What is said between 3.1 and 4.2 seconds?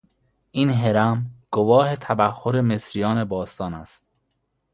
باستان است.